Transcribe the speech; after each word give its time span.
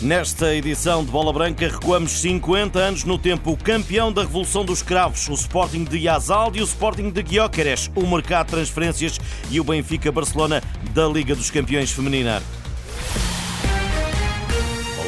Nesta 0.00 0.54
edição 0.54 1.04
de 1.04 1.10
Bola 1.10 1.30
Branca 1.30 1.68
recuamos 1.68 2.12
50 2.22 2.78
anos 2.78 3.04
no 3.04 3.18
tempo. 3.18 3.52
O 3.52 3.56
campeão 3.56 4.10
da 4.10 4.22
Revolução 4.22 4.64
dos 4.64 4.82
Cravos, 4.82 5.28
o 5.28 5.34
Sporting 5.34 5.84
de 5.84 5.98
Yazalde 5.98 6.58
e 6.58 6.62
o 6.62 6.64
Sporting 6.64 7.10
de 7.10 7.22
Guióqueres, 7.22 7.90
o 7.94 8.06
mercado 8.06 8.46
de 8.46 8.52
transferências 8.52 9.20
e 9.50 9.60
o 9.60 9.64
Benfica 9.64 10.10
Barcelona 10.10 10.62
da 10.94 11.06
Liga 11.06 11.36
dos 11.36 11.50
Campeões 11.50 11.92
Feminina. 11.92 12.42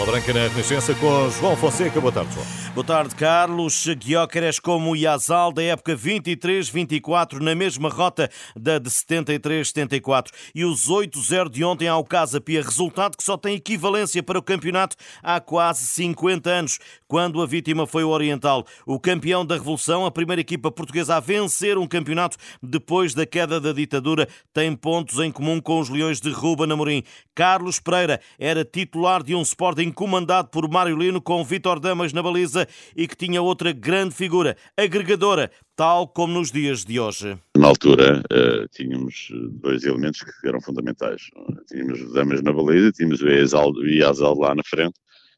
Bola 0.02 0.18
Branca 0.18 0.32
na 0.32 0.48
Renascença 0.48 0.94
com 0.96 1.30
João 1.30 1.56
Fonseca. 1.56 2.00
Boa 2.00 2.12
tarde, 2.12 2.34
João. 2.34 2.46
Boa 2.74 2.84
tarde, 2.84 3.14
Carlos. 3.14 3.86
Guióqueres 3.86 4.58
como 4.58 4.96
Yazal 4.96 5.52
da 5.52 5.62
época 5.62 5.94
23-24 5.94 7.38
na 7.38 7.54
mesma 7.54 7.88
rota 7.88 8.28
da 8.56 8.78
de 8.78 8.90
73-74 8.90 10.30
e 10.54 10.64
os 10.64 10.88
8-0 10.88 11.48
de 11.48 11.62
ontem 11.62 11.86
ao 11.86 12.02
Casa 12.02 12.40
Pia, 12.40 12.62
resultado 12.62 13.16
que 13.16 13.22
só 13.22 13.36
tem 13.36 13.54
equivalência 13.54 14.22
para 14.24 14.38
o 14.38 14.42
campeonato 14.42 14.96
há 15.22 15.38
quase 15.38 15.86
50 15.86 16.50
anos, 16.50 16.78
quando 17.06 17.40
a 17.40 17.46
vítima 17.46 17.86
foi 17.86 18.02
o 18.02 18.08
Oriental, 18.08 18.66
o 18.84 18.98
campeão 18.98 19.46
da 19.46 19.54
Revolução, 19.54 20.04
a 20.04 20.10
primeira 20.10 20.40
equipa 20.40 20.72
portuguesa 20.72 21.16
a 21.16 21.20
vencer 21.20 21.78
um 21.78 21.86
campeonato 21.86 22.38
depois 22.60 23.14
da 23.14 23.24
queda 23.24 23.60
da 23.60 23.72
ditadura, 23.72 24.26
tem 24.52 24.74
pontos 24.74 25.20
em 25.20 25.30
comum 25.30 25.60
com 25.60 25.78
os 25.78 25.88
Leões 25.88 26.20
de 26.20 26.30
Ruba 26.30 26.64
Amorim. 26.64 27.04
Carlos 27.34 27.78
Pereira 27.78 28.20
era 28.38 28.64
titular 28.64 29.22
de 29.22 29.34
um 29.34 29.42
Sporting 29.42 29.91
comandado 29.92 30.48
por 30.48 30.68
Mário 30.68 30.96
Lino 30.96 31.20
com 31.20 31.44
Vitor 31.44 31.78
Damas 31.78 32.12
na 32.12 32.22
baliza 32.22 32.66
e 32.96 33.06
que 33.06 33.16
tinha 33.16 33.42
outra 33.42 33.72
grande 33.72 34.14
figura, 34.14 34.56
agregadora, 34.76 35.50
tal 35.76 36.08
como 36.08 36.34
nos 36.34 36.50
dias 36.50 36.84
de 36.84 36.98
hoje. 36.98 37.38
Na 37.56 37.68
altura, 37.68 38.22
uh, 38.32 38.68
tínhamos 38.68 39.28
dois 39.60 39.84
elementos 39.84 40.22
que 40.22 40.48
eram 40.48 40.60
fundamentais. 40.60 41.22
Tínhamos 41.68 42.12
Damas 42.12 42.42
na 42.42 42.52
baliza, 42.52 42.92
tínhamos 42.92 43.20
o 43.20 43.28
Iazal 43.28 44.38
lá 44.38 44.54
na 44.54 44.62
frente, 44.64 44.94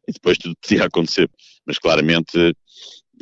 e 0.08 0.12
depois 0.12 0.38
tudo 0.38 0.55
podia 0.62 0.84
acontecer. 0.84 1.30
Mas 1.66 1.78
claramente, 1.78 2.55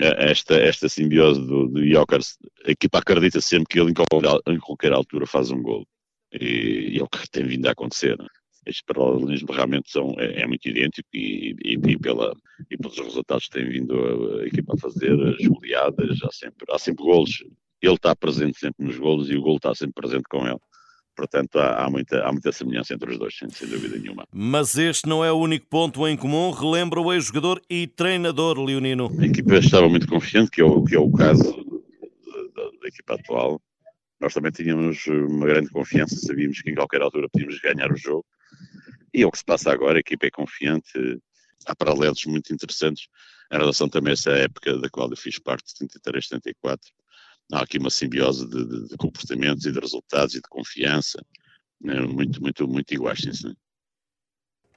eh, 0.01 0.31
esta, 0.31 0.55
esta 0.55 0.89
simbiose 0.89 1.41
do, 1.41 1.69
do 1.69 1.87
Jokers, 1.87 2.39
a 2.67 2.71
equipa 2.71 2.99
acredita 2.99 3.41
sempre 3.41 3.67
que 3.69 3.81
ele 3.81 3.91
em 3.91 3.95
qualquer, 3.95 4.41
em 4.49 4.59
qualquer 4.59 4.93
altura 4.93 5.27
faz 5.27 5.51
um 5.51 5.63
gol. 5.63 5.87
E, 6.33 6.95
e, 6.95 6.99
é 6.99 7.03
o 7.03 7.09
que 7.09 7.29
tem 7.31 7.45
vindo 7.45 7.67
a 7.67 7.73
acontecer 7.73 8.17
estes 8.67 8.85
paralelismos 8.85 9.55
realmente 9.55 9.91
são, 9.91 10.15
é, 10.19 10.43
é 10.43 10.47
muito 10.47 10.69
idêntico 10.69 11.09
e, 11.13 11.57
e, 11.65 11.73
e, 11.75 11.99
pela, 11.99 12.35
e 12.71 12.77
pelos 12.77 12.99
resultados 12.99 13.47
que 13.47 13.59
tem 13.59 13.69
vindo 13.69 13.95
a, 13.95 14.43
a, 14.43 14.47
equipa 14.47 14.75
a 14.75 14.79
fazer, 14.79 15.13
as 15.13 15.47
goleadas, 15.47 16.19
há 16.23 16.31
sempre, 16.31 16.65
há 16.71 16.79
sempre 16.79 17.05
golos. 17.05 17.45
Ele 17.81 17.95
está 17.95 18.15
presente 18.15 18.59
sempre 18.59 18.87
nos 18.87 18.97
golos 18.97 19.29
e 19.29 19.37
o 19.37 19.43
gol 19.43 19.57
está 19.57 19.75
sempre 19.75 19.95
presente 19.95 20.25
com 20.31 20.47
ele. 20.47 20.59
Portanto, 21.17 21.59
há, 21.59 21.85
há, 21.85 21.91
muita, 21.91 22.25
há 22.25 22.33
muita 22.33 22.53
semelhança 22.53 22.95
entre 22.95 23.11
os 23.11 23.19
dois, 23.19 23.37
sem, 23.37 23.51
sem, 23.51 23.69
dúvida 23.69 23.99
nenhuma. 23.99 24.27
Mas 24.33 24.79
este 24.79 25.09
não 25.09 25.25
é 25.25 25.31
o 25.31 25.37
único 25.37 25.67
ponto 25.67 26.07
em 26.07 26.17
comum, 26.17 26.51
relembra 26.51 27.01
o 27.01 27.13
ex-jogador 27.13 27.61
e 27.69 27.87
treinador 27.87 28.59
Leonino. 28.59 29.11
A 29.19 29.27
equipa 29.27 29.57
estava 29.57 29.89
muito 29.89 30.09
confiante, 30.09 30.51
que 30.51 30.61
é 30.61 30.65
o, 30.65 30.83
que 30.83 30.95
é 30.95 30.99
o 30.99 31.11
caso 31.11 31.53
da, 32.55 32.63
da 32.81 32.89
equipa 32.89 33.15
atual. 33.15 33.61
Nós 34.21 34.33
também 34.33 34.53
tínhamos 34.53 35.05
uma 35.07 35.47
grande 35.47 35.69
confiança, 35.71 36.17
sabíamos 36.17 36.63
que 36.63 36.71
em 36.71 36.75
qualquer 36.75 37.03
altura 37.03 37.29
podíamos 37.29 37.59
ganhar 37.61 37.93
o 37.93 37.97
jogo. 37.97 38.25
E 39.15 39.23
é 39.23 39.27
o 39.27 39.31
que 39.31 39.39
se 39.39 39.45
passa 39.45 39.71
agora, 39.71 39.99
a 39.99 40.01
equipa 40.01 40.27
é 40.27 40.31
confiante, 40.31 41.21
há 41.67 41.75
paralelos 41.75 42.25
muito 42.25 42.53
interessantes 42.53 43.09
em 43.53 43.59
relação 43.59 43.89
também 43.89 44.13
a 44.13 44.15
essa 44.15 44.31
época 44.31 44.79
da 44.79 44.89
qual 44.89 45.11
eu 45.11 45.17
fiz 45.17 45.39
parte, 45.39 45.71
73, 45.71 46.27
74. 46.27 46.91
Há 47.53 47.63
aqui 47.63 47.79
uma 47.79 47.91
simbiose 47.91 48.49
de, 48.49 48.65
de, 48.65 48.89
de 48.89 48.97
comportamentos 48.97 49.67
e 49.67 49.73
de 49.73 49.79
resultados 49.79 50.35
e 50.35 50.39
de 50.41 50.49
confiança, 50.49 51.23
né, 51.81 52.01
muito, 52.01 52.41
muito, 52.41 52.67
muito 52.67 52.95
iguais, 52.95 53.21
sim, 53.21 53.55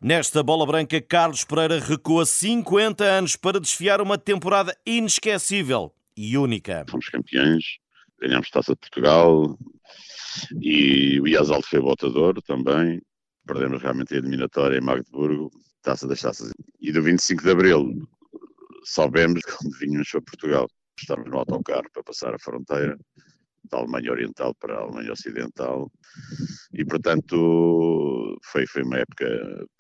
Nesta 0.02 0.44
bola 0.44 0.66
branca, 0.66 1.02
Carlos 1.02 1.46
Pereira 1.46 1.80
recua 1.80 2.26
50 2.26 3.04
anos 3.06 3.38
para 3.38 3.62
desfiar 3.62 4.02
uma 4.02 4.18
temporada 4.18 4.78
inesquecível 4.86 5.94
e 6.18 6.38
única. 6.38 6.86
Fomos 6.90 7.08
campeões, 7.08 7.78
ganhámos 8.20 8.50
Taça 8.50 8.74
de 8.74 8.80
Portugal 8.80 9.58
e 10.62 11.20
o 11.22 11.28
Iazal 11.28 11.62
foi 11.62 11.80
botador 11.80 12.42
também 12.42 13.02
perdemos 13.46 13.82
realmente 13.82 14.14
a 14.14 14.18
eliminatória 14.18 14.78
em 14.78 14.82
Magdeburgo, 14.82 15.52
taça 15.82 16.08
das 16.08 16.22
taças. 16.22 16.52
E 16.80 16.92
do 16.92 17.02
25 17.02 17.44
de 17.44 17.52
Abril 17.52 18.08
soubemos 18.84 19.42
quando 19.44 19.78
vínhamos 19.78 20.10
para 20.10 20.22
Portugal. 20.22 20.68
Estávamos 21.00 21.32
no 21.32 21.38
autocarro 21.40 21.90
para 21.92 22.04
passar 22.04 22.34
a 22.34 22.40
fronteira 22.40 22.98
da 23.70 23.80
Alemanha 23.80 24.12
Oriental 24.12 24.54
para 24.56 24.76
a 24.76 24.82
Alemanha 24.82 25.12
Ocidental 25.12 25.92
e 26.74 26.86
portanto 26.86 28.38
foi, 28.44 28.66
foi 28.68 28.84
uma 28.84 29.00
época 29.00 29.26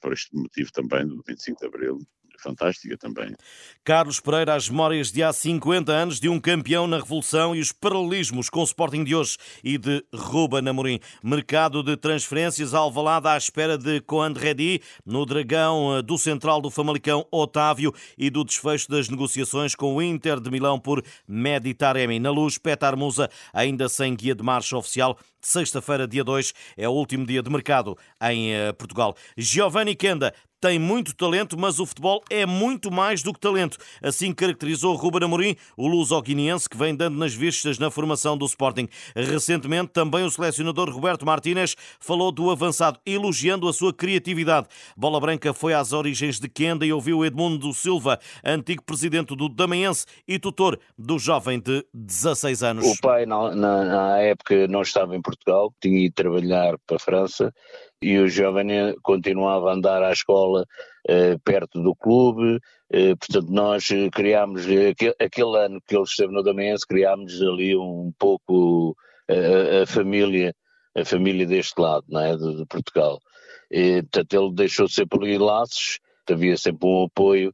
por 0.02 0.14
este 0.14 0.36
motivo 0.36 0.72
também 0.72 1.06
do 1.08 1.22
25 1.28 1.60
de 1.60 1.68
Abril 1.68 2.00
fantástica 2.42 2.98
também. 2.98 3.36
Carlos 3.84 4.20
Pereira, 4.20 4.56
as 4.56 4.70
memórias 4.70 5.12
de 5.12 5.22
há 5.22 5.32
50 5.32 5.92
anos 5.92 6.20
de 6.20 6.28
um 6.28 6.40
campeão 6.40 6.88
na 6.88 6.98
Revolução 6.98 7.56
e 7.56 7.60
os 7.60 7.72
paralelismos 7.72 8.50
com 8.50 8.62
o 8.62 8.64
Sporting 8.64 9.04
de 9.04 9.16
hoje 9.16 9.38
e 9.64 9.78
de 9.78 10.04
Ruba 10.14 10.62
Namorim. 10.62 11.00
Mercado 11.24 11.84
de 11.84 11.96
transferências 11.96 12.74
alvalada 12.74 13.32
à 13.32 13.38
espera 13.38 13.78
de 13.78 14.02
Coand 14.02 14.34
Redi, 14.34 14.82
no 15.06 15.26
Dragão 15.26 15.98
eh, 15.98 16.02
do 16.02 16.18
Central 16.18 16.62
do 16.62 16.72
Famalicão 16.72 17.26
Otávio 17.32 17.94
e 18.18 18.30
do 18.30 18.44
desfecho 18.44 18.90
das 18.90 19.10
negociações 19.10 19.76
com 19.76 19.96
o 19.96 20.02
Inter 20.02 20.40
de 20.40 20.50
Milão 20.50 20.80
por 20.80 21.04
Meditaremi. 21.28 22.20
Na 22.20 22.32
luz, 22.32 22.58
Petar 22.58 22.98
Musa, 22.98 23.30
ainda 23.54 23.88
sem 23.90 24.16
guia 24.16 24.36
de 24.36 24.44
marcha 24.44 24.78
oficial, 24.78 25.18
sexta-feira, 25.46 26.08
dia 26.08 26.24
2, 26.24 26.54
é 26.78 26.90
o 26.90 26.92
último 26.92 27.26
dia 27.26 27.42
de 27.42 27.50
mercado 27.50 27.98
em 28.22 28.54
eh, 28.54 28.74
Portugal. 28.74 29.16
Giovanni 29.38 29.96
Kenda 29.96 30.34
tem 30.66 30.80
muito 30.80 31.16
talento, 31.16 31.56
mas 31.60 31.80
o 31.80 31.86
futebol 31.86 32.24
é 32.28 32.44
muito 32.44 32.92
mais 32.92 33.22
do 33.22 33.32
que 33.32 33.40
talento. 33.40 33.78
Assim 34.02 34.34
caracterizou 34.34 34.96
Ruben 34.96 35.24
Amorim, 35.24 35.56
o 35.78 35.88
luso-guineense 35.88 36.68
que 36.68 36.76
vem 36.76 36.96
dando 36.96 37.20
nas 37.20 37.36
vistas 37.36 37.78
na 37.78 37.92
formação 37.92 38.36
do 38.36 38.46
Sporting. 38.46 38.88
Recentemente, 39.16 39.92
também 39.92 40.24
o 40.24 40.32
selecionador 40.32 40.90
Roberto 40.90 41.24
Martínez 41.24 41.76
falou 42.00 42.32
do 42.32 42.50
avançado, 42.50 43.00
elogiando 43.06 43.68
a 43.68 43.74
sua 43.74 43.94
criatividade. 43.94 44.68
Bola 44.98 45.20
Branca 45.20 45.54
foi 45.54 45.76
às 45.76 45.94
origens 45.94 46.40
de 46.40 46.50
Kenda 46.50 46.84
e 46.84 46.92
ouviu 46.92 47.24
Edmundo 47.24 47.72
Silva, 47.72 48.20
antigo 48.44 48.82
presidente 48.84 49.36
do 49.36 49.48
Damaense 49.48 50.08
e 50.28 50.40
tutor 50.40 50.80
do 50.98 51.20
jovem 51.20 51.60
de 51.60 51.86
16 51.94 52.64
anos. 52.64 52.88
O 52.88 53.02
pai, 53.02 53.28
na, 53.28 53.54
na, 53.54 53.84
na 53.84 54.18
época, 54.18 54.68
não 54.68 54.82
estava 54.82 55.16
em 55.16 55.22
Portugal, 55.22 55.35
tinha 55.82 56.06
ido 56.06 56.14
trabalhar 56.14 56.76
para 56.86 56.98
a 56.98 57.00
França 57.00 57.54
e 58.02 58.18
o 58.18 58.28
jovem 58.28 58.68
continuava 59.02 59.70
a 59.70 59.74
andar 59.74 60.04
à 60.04 60.12
escola 60.12 60.66
eh, 61.08 61.38
perto 61.44 61.84
do 61.84 61.96
clube, 61.96 62.60
eh, 62.92 63.16
portanto 63.16 63.48
nós 63.52 63.90
eh, 63.92 64.10
criámos, 64.10 64.64
aquele, 64.64 65.16
aquele, 65.20 65.58
ano 65.58 65.80
que 65.88 65.96
ele 65.96 66.04
esteve 66.04 66.34
no 66.34 66.42
Damense, 66.42 66.88
criámos 66.88 67.40
ali 67.42 67.76
um 67.76 68.12
pouco 68.18 68.96
a, 69.30 69.84
a, 69.84 69.86
família, 69.86 70.52
a 70.96 71.06
família 71.06 71.46
deste 71.46 71.80
lado, 71.80 72.06
não 72.10 72.22
é, 72.22 72.36
de, 72.36 72.58
de 72.58 72.66
Portugal. 72.66 73.20
E, 73.72 74.02
portanto 74.04 74.34
ele 74.34 74.54
deixou 74.56 74.88
sempre 74.88 75.20
ali 75.20 75.38
laços, 75.38 76.00
havia 76.30 76.58
sempre 76.58 76.88
um 76.88 77.04
apoio 77.04 77.54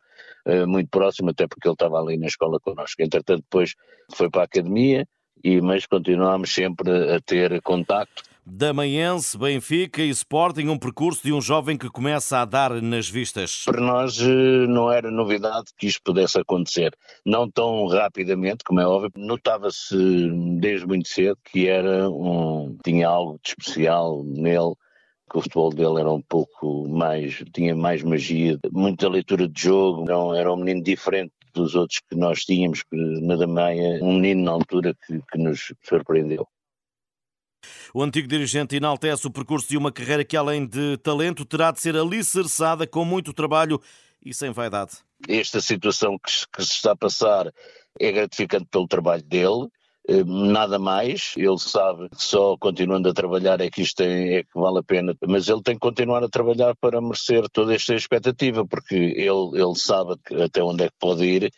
muito 0.67 0.89
próximo, 0.89 1.29
até 1.29 1.45
porque 1.45 1.67
ele 1.67 1.73
estava 1.73 1.99
ali 1.99 2.17
na 2.17 2.27
escola 2.27 2.59
connosco. 2.59 3.01
Entretanto 3.01 3.41
depois 3.41 3.75
foi 4.15 4.29
para 4.29 4.41
a 4.41 4.45
academia, 4.45 5.05
e, 5.43 5.61
mas 5.61 5.85
continuámos 5.85 6.53
sempre 6.53 7.15
a 7.15 7.19
ter 7.19 7.61
contacto 7.61 8.23
Damaense, 8.43 9.37
Benfica 9.37 10.01
e 10.01 10.09
Sporting, 10.09 10.67
um 10.67 10.77
percurso 10.77 11.23
de 11.23 11.31
um 11.31 11.39
jovem 11.39 11.77
que 11.77 11.89
começa 11.89 12.39
a 12.39 12.45
dar 12.45 12.81
nas 12.81 13.07
vistas. 13.07 13.63
Para 13.65 13.79
nós 13.79 14.19
eh, 14.19 14.67
não 14.67 14.91
era 14.91 15.11
novidade 15.11 15.67
que 15.77 15.85
isto 15.85 16.01
pudesse 16.03 16.39
acontecer. 16.39 16.91
Não 17.23 17.49
tão 17.49 17.85
rapidamente, 17.85 18.63
como 18.63 18.79
é 18.79 18.87
óbvio, 18.87 19.11
notava-se 19.15 19.95
desde 20.59 20.87
muito 20.87 21.07
cedo 21.07 21.37
que 21.45 21.67
era 21.67 22.09
um, 22.09 22.75
tinha 22.83 23.07
algo 23.07 23.39
de 23.43 23.49
especial 23.49 24.23
nele 24.23 24.73
que 25.31 25.37
o 25.37 25.41
futebol 25.41 25.69
dele 25.69 25.99
era 25.99 26.11
um 26.11 26.21
pouco 26.21 26.89
mais, 26.89 27.41
tinha 27.53 27.73
mais 27.75 28.03
magia, 28.03 28.59
muita 28.71 29.07
leitura 29.07 29.47
de 29.47 29.61
jogo, 29.61 30.03
não, 30.03 30.35
era 30.35 30.51
um 30.51 30.57
menino 30.57 30.83
diferente 30.83 31.31
dos 31.53 31.75
outros 31.75 31.99
que 32.09 32.15
nós 32.15 32.43
tínhamos 32.43 32.83
na 32.91 33.35
Dameia, 33.35 34.03
um 34.03 34.15
menino 34.15 34.43
na 34.43 34.51
altura 34.51 34.95
que, 35.05 35.21
que 35.31 35.37
nos 35.37 35.73
surpreendeu. 35.83 36.47
O 37.93 38.01
antigo 38.01 38.27
dirigente 38.27 38.75
enaltece 38.75 39.27
o 39.27 39.31
percurso 39.31 39.69
de 39.69 39.77
uma 39.77 39.91
carreira 39.91 40.23
que, 40.23 40.35
além 40.35 40.65
de 40.65 40.97
talento, 40.97 41.45
terá 41.45 41.71
de 41.71 41.79
ser 41.79 41.95
alicerçada 41.95 42.87
com 42.87 43.05
muito 43.05 43.33
trabalho 43.33 43.79
e 44.23 44.33
sem 44.33 44.51
vaidade. 44.51 44.97
Esta 45.27 45.61
situação 45.61 46.17
que, 46.17 46.31
que 46.53 46.63
se 46.63 46.73
está 46.73 46.91
a 46.91 46.95
passar 46.95 47.51
é 47.99 48.11
gratificante 48.11 48.65
pelo 48.71 48.87
trabalho 48.87 49.23
dele, 49.23 49.67
nada 50.25 50.77
mais. 50.79 51.33
Ele 51.37 51.57
sabe 51.57 52.09
que 52.09 52.23
só 52.23 52.57
continuando 52.57 53.09
a 53.09 53.13
trabalhar 53.13 53.61
é 53.61 53.69
que 53.69 53.81
isto 53.81 54.01
é, 54.01 54.35
é, 54.35 54.43
que 54.43 54.59
vale 54.59 54.79
a 54.79 54.83
pena, 54.83 55.15
mas 55.27 55.47
ele 55.47 55.61
tem 55.61 55.75
que 55.75 55.81
continuar 55.81 56.23
a 56.23 56.29
trabalhar 56.29 56.75
para 56.75 57.01
merecer 57.01 57.47
toda 57.49 57.73
esta 57.73 57.95
expectativa, 57.95 58.65
porque 58.65 58.95
ele, 58.95 59.51
ele 59.53 59.75
sabe 59.75 60.15
até 60.43 60.63
onde 60.63 60.85
é 60.85 60.87
que 60.87 60.95
pode 60.99 61.23
ir, 61.25 61.51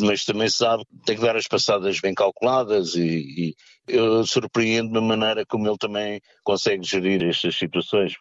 mas 0.00 0.24
também 0.24 0.48
sabe 0.48 0.84
que 0.84 1.06
tem 1.06 1.16
que 1.16 1.22
dar 1.22 1.36
as 1.36 1.46
passadas 1.46 2.00
bem 2.00 2.14
calculadas 2.14 2.94
e, 2.94 3.04
e 3.48 3.54
eu 3.88 4.24
surpreendo-me 4.26 4.98
a 4.98 5.16
maneira 5.16 5.46
como 5.46 5.66
ele 5.66 5.78
também 5.78 6.20
consegue 6.44 6.84
gerir 6.84 7.24
estas 7.24 7.56
situações. 7.56 8.14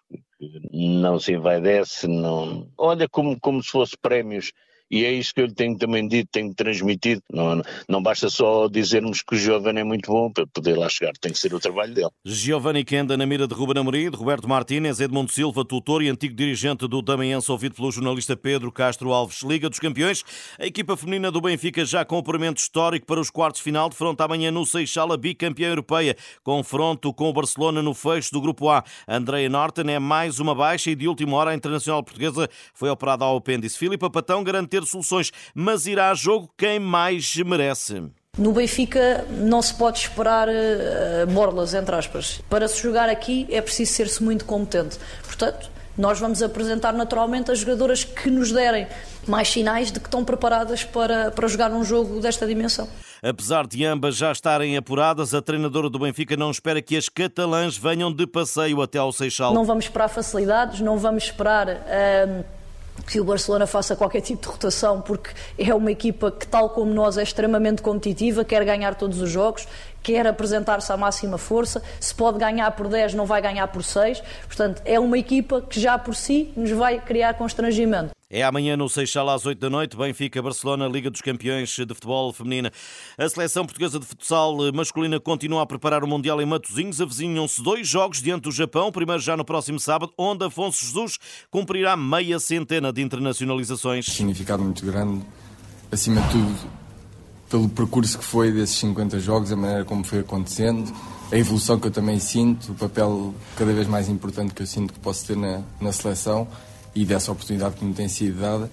Não 0.72 1.20
se 1.20 1.34
envaidece, 1.34 2.08
não. 2.08 2.70
Olha 2.78 3.08
como, 3.10 3.38
como 3.40 3.62
se 3.62 3.72
fosse 3.72 3.98
prémios 4.00 4.52
e 4.92 5.06
é 5.06 5.12
isso 5.12 5.34
que 5.34 5.42
eu 5.42 5.54
tenho 5.54 5.78
também 5.78 6.08
dito, 6.08 6.30
tenho 6.32 6.54
transmitido. 6.54 7.22
Não, 7.32 7.62
não 7.88 8.02
basta 8.02 8.30
só 8.30 8.68
dizermos 8.68 9.22
que 9.22 9.36
o 9.36 9.38
Giovanni 9.38 9.80
é 9.80 9.84
muito 9.84 10.12
bom 10.12 10.32
para 10.32 10.46
poder 10.48 10.78
lá 10.78 10.90
chegar, 10.90 11.14
tem 11.20 11.32
que 11.32 11.40
ser 11.40 11.54
o 11.54 11.60
trabalho 11.60 11.94
dele. 11.94 12.10
Giovanni 12.26 12.84
Kenda 12.84 13.18
na 13.18 13.26
mira 13.26 13.48
de 13.48 13.54
Ruben 13.54 13.82
Amorim, 13.82 14.10
de 14.10 14.18
Roberto 14.18 14.48
Martínez, 14.48 15.00
Edmundo 15.00 15.32
Silva, 15.32 15.64
tutor 15.66 16.04
e 16.04 16.10
antigo 16.10 16.36
dirigente 16.36 16.88
do 16.88 17.02
Damiense, 17.02 17.52
ouvido 17.52 17.76
pelo 17.76 17.92
jornalista 17.92 18.36
Pedro 18.36 18.72
Castro 18.72 19.12
Alves. 19.12 19.42
Liga 19.44 19.70
dos 19.70 19.80
Campeões, 19.80 20.24
a 20.60 20.66
equipa 20.66 20.98
feminina 20.98 21.32
do 21.32 21.42
Benfica 21.42 21.86
já 21.86 22.04
com 22.04 22.18
cumprimento 22.18 22.58
histórico 22.58 23.06
para 23.06 23.20
os 23.20 23.30
quartos 23.30 23.60
de 23.60 23.64
final, 23.64 23.90
amanhã 24.20 24.52
no 24.52 24.66
Seixal 24.66 25.12
a 25.12 25.18
bicampeã 25.18 25.70
europeia. 25.70 26.16
Confronto 26.44 27.14
com 27.14 27.30
o 27.30 27.34
Barcelona 27.34 27.82
no 27.82 27.94
fecho 27.94 28.32
do 28.32 28.42
Grupo 28.42 28.70
A. 28.70 28.84
Andrea 29.08 29.48
Norton 29.50 29.84
é 29.84 30.00
mais 30.00 30.40
uma 30.40 30.56
baixa 30.56 30.90
e 30.92 30.96
de 30.96 31.08
última 31.08 31.38
hora 31.38 31.52
a 31.52 31.56
internacional 31.56 32.04
portuguesa 32.04 32.50
foi 32.74 32.90
operada 32.90 33.24
ao 33.24 33.38
apêndice. 33.38 33.78
Filipe 33.78 34.10
Patão 34.10 34.44
garante 34.44 34.70
ter 34.80 34.86
soluções, 34.86 35.32
mas 35.54 35.88
irá 35.88 36.12
a 36.12 36.14
jogo 36.14 36.50
quem 36.58 36.80
mais 36.80 37.36
merece. 37.38 38.04
No 38.38 38.52
Benfica 38.52 39.26
não 39.32 39.62
se 39.64 39.74
pode 39.74 39.98
esperar 39.98 40.48
uh, 40.48 41.28
borlas, 41.28 41.74
entre 41.74 41.96
aspas. 41.96 42.40
Para 42.48 42.68
se 42.68 42.82
jogar 42.82 43.10
aqui 43.10 43.48
é 43.50 43.60
preciso 43.62 43.94
ser-se 43.94 44.24
muito 44.24 44.46
competente. 44.46 45.00
Portanto, 45.24 45.72
nós 45.98 46.20
vamos 46.20 46.44
apresentar 46.44 46.94
naturalmente 46.94 47.50
as 47.50 47.60
jogadoras 47.60 48.04
que 48.04 48.30
nos 48.30 48.52
derem 48.52 48.88
mais 49.28 49.50
sinais 49.50 49.92
de 49.92 50.00
que 50.00 50.06
estão 50.06 50.24
preparadas 50.24 50.84
para, 50.84 51.32
para 51.32 51.48
jogar 51.48 51.72
um 51.72 51.84
jogo 51.84 52.20
desta 52.20 52.46
dimensão. 52.46 52.88
Apesar 53.24 53.66
de 53.66 53.84
ambas 53.84 54.16
já 54.16 54.32
estarem 54.32 54.78
apuradas, 54.78 55.34
a 55.34 55.42
treinadora 55.42 55.90
do 55.90 55.98
Benfica 55.98 56.38
não 56.38 56.52
espera 56.52 56.80
que 56.80 56.96
as 56.96 57.10
catalãs 57.10 57.76
venham 57.76 58.14
de 58.14 58.28
passeio 58.28 58.80
até 58.84 59.00
ao 59.00 59.12
Seixal. 59.12 59.56
Não 59.56 59.66
vamos 59.66 59.86
esperar 59.86 60.08
facilidades, 60.08 60.80
não 60.80 61.00
vamos 61.00 61.24
esperar. 61.24 61.68
Uh, 61.68 62.57
que 63.06 63.20
o 63.20 63.24
Barcelona 63.24 63.68
faça 63.68 63.96
qualquer 63.96 64.22
tipo 64.22 64.42
de 64.42 64.48
rotação, 64.48 65.02
porque 65.02 65.32
é 65.58 65.74
uma 65.74 65.92
equipa 65.92 66.32
que, 66.32 66.48
tal 66.48 66.70
como 66.70 66.94
nós, 66.94 67.18
é 67.18 67.24
extremamente 67.24 67.82
competitiva, 67.82 68.44
quer 68.44 68.64
ganhar 68.66 68.96
todos 68.96 69.22
os 69.22 69.30
jogos, 69.30 69.68
quer 70.08 70.26
apresentar-se 70.26 70.90
à 70.90 70.96
máxima 70.96 71.38
força. 71.38 71.84
Se 72.00 72.16
pode 72.16 72.40
ganhar 72.40 72.72
por 72.72 72.88
10, 72.88 73.14
não 73.14 73.26
vai 73.26 73.42
ganhar 73.42 73.68
por 73.68 73.84
6. 73.84 74.24
Portanto, 74.46 74.82
é 74.86 74.98
uma 74.98 75.18
equipa 75.18 75.62
que 75.62 75.82
já 75.82 75.98
por 75.98 76.16
si 76.16 76.54
nos 76.56 76.72
vai 76.72 77.02
criar 77.02 77.34
constrangimento. 77.34 78.12
É 78.30 78.42
amanhã 78.42 78.78
no 78.78 78.88
Seixal 78.88 79.30
às 79.30 79.46
8 79.46 79.60
da 79.60 79.70
noite, 79.70 79.98
Benfica-Barcelona, 79.98 80.88
Liga 80.88 81.10
dos 81.10 81.22
Campeões 81.22 81.70
de 81.70 81.94
Futebol 81.94 82.32
Feminina. 82.32 82.72
A 83.18 83.28
seleção 83.28 83.66
portuguesa 83.66 84.00
de 84.00 84.06
futsal 84.06 84.56
masculina 84.74 85.20
continua 85.20 85.64
a 85.64 85.66
preparar 85.66 86.04
o 86.06 86.08
Mundial 86.08 86.42
em 86.42 86.46
Matosinhos. 86.46 87.02
Avizinham-se 87.02 87.62
dois 87.62 87.86
jogos 87.86 88.22
diante 88.22 88.44
do 88.44 88.52
Japão, 88.52 88.92
primeiro 88.94 89.22
já 89.22 89.36
no 89.36 89.44
próximo 89.44 89.80
sábado, 89.80 90.14
onde 90.18 90.46
Afonso 90.46 90.86
Jesus 90.86 91.18
cumprirá 91.52 91.98
meia 91.98 92.40
centena 92.40 92.94
de 92.94 93.02
internacionalizações. 93.02 94.06
Significado 94.06 94.64
muito 94.64 94.86
grande, 94.86 95.26
acima 95.92 96.22
de 96.22 96.30
tudo, 96.32 96.87
pelo 97.50 97.70
percurso 97.70 98.18
que 98.18 98.24
foi 98.24 98.52
desses 98.52 98.78
50 98.78 99.20
jogos, 99.20 99.52
a 99.52 99.56
maneira 99.56 99.86
como 99.86 100.04
foi 100.04 100.20
acontecendo, 100.20 100.94
a 101.32 101.38
evolução 101.38 101.80
que 101.80 101.88
eu 101.88 101.92
também 101.92 102.20
sinto, 102.20 102.72
o 102.72 102.76
papel 102.76 103.34
cada 103.56 103.74
vez 103.74 103.88
mais 103.88 104.10
importante 104.10 104.54
que 104.54 104.62
eu 104.62 104.68
sinto 104.68 104.94
que 104.94 105.00
posso 105.00 105.26
ter 105.26 105.38
na, 105.38 105.62
na 105.80 105.92
seleção 105.92 106.48
e 106.96 107.06
dessa 107.06 107.32
oportunidade 107.32 107.76
que 107.76 107.86
me 107.86 107.94
tem 107.94 108.08
sido 108.08 108.40
dada 108.42 108.72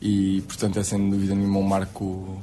e, 0.00 0.42
portanto, 0.42 0.78
é 0.78 0.84
sem 0.84 1.10
dúvida 1.10 1.34
nenhuma 1.34 1.58
um 1.58 1.62
marco 1.62 2.38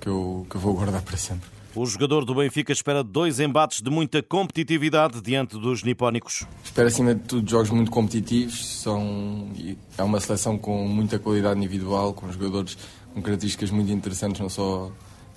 que 0.00 0.08
eu, 0.08 0.46
que 0.50 0.56
eu 0.56 0.60
vou 0.60 0.74
guardar 0.74 1.02
para 1.02 1.16
sempre. 1.16 1.48
O 1.74 1.84
jogador 1.84 2.24
do 2.24 2.34
Benfica 2.34 2.72
espera 2.72 3.04
dois 3.04 3.38
embates 3.38 3.82
de 3.82 3.90
muita 3.90 4.22
competitividade 4.22 5.20
diante 5.20 5.58
dos 5.58 5.82
nipónicos. 5.82 6.46
Espera, 6.64 6.88
acima 6.88 7.14
de 7.14 7.20
tudo, 7.20 7.50
jogos 7.50 7.68
muito 7.68 7.90
competitivos. 7.90 8.80
São, 8.80 9.50
é 9.98 10.02
uma 10.02 10.18
seleção 10.18 10.56
com 10.56 10.88
muita 10.88 11.18
qualidade 11.18 11.58
individual, 11.58 12.14
com 12.14 12.32
jogadores 12.32 12.78
com 13.12 13.20
características 13.20 13.70
muito 13.70 13.92
interessantes, 13.92 14.40
não 14.40 14.48
só 14.48 14.90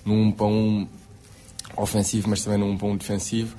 no 0.04 0.14
1 0.14 0.32
para 0.32 0.46
1 0.46 0.88
ofensivo, 1.76 2.28
mas 2.28 2.42
também 2.42 2.58
no 2.58 2.66
1 2.66 2.78
para 2.78 2.88
1 2.88 2.96
defensivo. 2.96 3.56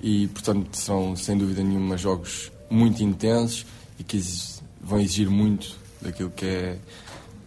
E, 0.00 0.28
portanto, 0.28 0.76
são 0.76 1.16
sem 1.16 1.36
dúvida 1.36 1.62
nenhuma 1.62 1.96
jogos 1.96 2.52
muito 2.70 3.02
intensos 3.02 3.66
e 3.98 4.04
que 4.04 4.20
vão 4.80 5.00
exigir 5.00 5.30
muito 5.30 5.76
daquilo 6.00 6.30
que 6.30 6.44
é 6.44 6.78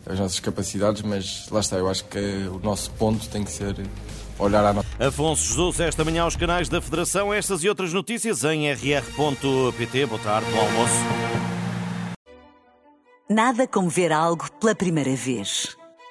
as 0.06 0.20
nossas 0.20 0.40
capacidades, 0.40 1.04
mas 1.04 1.48
lá 1.52 1.60
está, 1.60 1.78
eu 1.78 1.88
acho 1.88 2.04
que 2.06 2.20
o 2.52 2.60
nosso 2.64 2.90
ponto 2.92 3.28
tem 3.30 3.44
que 3.44 3.52
ser 3.52 3.76
olhar 4.40 4.66
à 4.66 4.74
nossa. 4.74 4.88
Afonso 5.00 5.48
Jesus, 5.48 5.80
esta 5.80 6.04
manhã 6.04 6.24
aos 6.24 6.36
canais 6.36 6.68
da 6.68 6.82
Federação, 6.82 7.34
estas 7.34 7.64
e 7.64 7.70
outras 7.70 7.94
notícias 7.94 8.44
em 8.44 8.72
rr.pt. 8.72 10.06
Boa 10.08 10.22
tarde, 10.22 10.50
bom 10.52 10.60
almoço. 10.60 10.94
Nada 13.30 13.68
como 13.68 13.90
ver 13.90 14.12
algo 14.12 14.50
pela 14.60 14.74
primeira 14.74 15.16
vez. 15.16 15.79